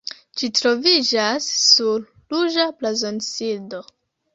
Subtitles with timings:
[0.41, 3.89] Ĝi troviĝas sur ruĝa blazonŝildo.